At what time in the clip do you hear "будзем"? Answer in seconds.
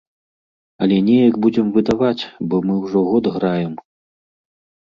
1.43-1.67